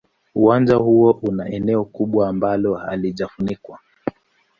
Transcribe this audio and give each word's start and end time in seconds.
Uwanja 0.35 0.75
huo 0.75 1.19
una 1.21 1.49
eneo 1.49 1.85
kubwa 1.85 2.29
ambalo 2.29 2.73
halijafunikwa. 2.75 3.79